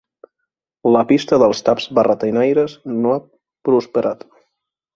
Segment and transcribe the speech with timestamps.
[0.95, 3.23] La pista dels taps barretinaires no ha
[3.69, 4.29] prosperat.